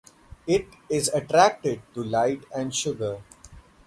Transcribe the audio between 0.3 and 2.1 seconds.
It is attracted to